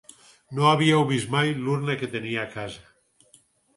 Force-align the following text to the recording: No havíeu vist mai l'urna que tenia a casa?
No 0.59 0.63
havíeu 0.69 1.03
vist 1.11 1.29
mai 1.37 1.53
l'urna 1.67 1.99
que 2.03 2.11
tenia 2.17 2.43
a 2.45 2.49
casa? 2.59 3.41